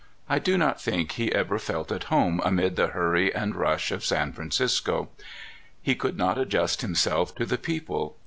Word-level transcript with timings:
I 0.27 0.39
d" 0.39 0.57
not 0.57 0.81
think 0.81 1.11
he 1.11 1.31
ever 1.31 1.59
felt 1.59 1.91
at 1.91 2.05
home 2.05 2.41
amid 2.43 2.75
the 2.75 2.87
hurry 2.87 3.31
and 3.35 3.55
rush 3.55 3.91
of 3.91 4.03
San 4.03 4.33
Francisco. 4.33 5.09
Ho 5.85 5.93
could 5.93 6.17
not 6.17 6.39
adjust 6.39 6.81
himself 6.81 7.35
to 7.35 7.45
the 7.45 7.59
people. 7.59 8.17